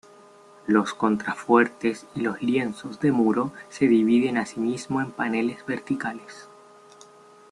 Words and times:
Los 0.65 0.95
contrafuertes 0.95 2.07
y 2.15 2.21
los 2.21 2.41
lienzos 2.41 2.99
de 3.01 3.11
muro 3.11 3.53
se 3.69 3.85
dividen 3.87 4.37
asimismo 4.39 4.99
en 4.99 5.11
paneles 5.11 5.63
verticales. 5.67 6.47